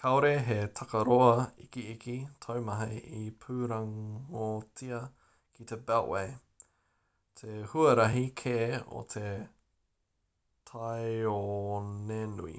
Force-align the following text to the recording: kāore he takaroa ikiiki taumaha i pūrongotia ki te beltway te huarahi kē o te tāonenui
kāore 0.00 0.28
he 0.44 0.54
takaroa 0.78 1.42
ikiiki 1.64 2.14
taumaha 2.44 2.86
i 3.18 3.26
pūrongotia 3.42 5.00
ki 5.58 5.66
te 5.72 5.78
beltway 5.90 6.30
te 7.42 7.58
huarahi 7.74 8.24
kē 8.44 8.56
o 9.00 9.04
te 9.16 9.26
tāonenui 10.72 12.56